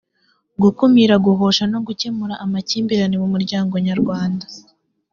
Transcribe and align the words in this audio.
gukumira 0.61 1.15
guhosha 1.25 1.63
no 1.73 1.79
gukemura 1.87 2.33
amakimbirane 2.45 3.15
mu 3.21 3.27
muryango 3.33 3.73
nyarwanda 3.87 4.45